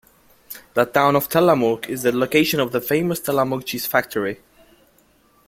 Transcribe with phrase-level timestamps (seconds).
[0.73, 4.39] The town of Tillamook is the location of the famous Tillamook Cheese Factory.